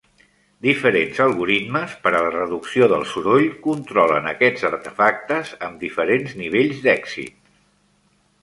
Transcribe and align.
Diferents 0.67 1.19
algoritmes 1.25 1.91
per 2.05 2.13
a 2.13 2.21
la 2.27 2.31
reducció 2.35 2.87
del 2.93 3.05
soroll 3.11 3.45
controlen 3.67 4.31
aquests 4.33 4.67
artefactes 4.73 5.55
amb 5.69 5.81
diferents 5.87 6.37
nivells 6.45 6.81
d'èxit. 6.89 7.39